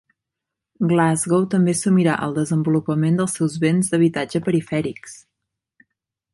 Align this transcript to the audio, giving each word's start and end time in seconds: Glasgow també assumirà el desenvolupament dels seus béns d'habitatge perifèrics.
Glasgow 0.91 1.43
també 1.51 1.75
assumirà 1.77 2.15
el 2.29 2.33
desenvolupament 2.39 3.21
dels 3.21 3.37
seus 3.41 3.61
béns 3.67 3.93
d'habitatge 3.95 4.45
perifèrics. 4.49 5.19